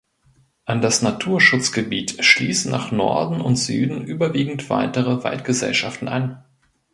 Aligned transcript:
An 0.65 0.81
das 0.81 1.03
Naturschutzgebiet 1.03 2.25
schließen 2.25 2.71
nach 2.71 2.91
Norden 2.91 3.39
und 3.39 3.55
Süden 3.57 4.03
überwiegend 4.03 4.67
weitere 4.71 5.23
Waldgesellschaften 5.23 6.07
an. 6.07 6.43